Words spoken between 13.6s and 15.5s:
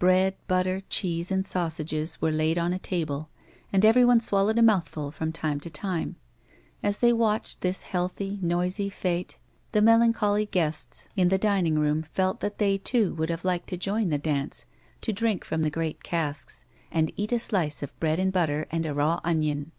to join the dance, to drink